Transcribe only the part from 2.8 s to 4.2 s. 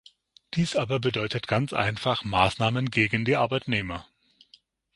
gegen die Arbeitnehmer.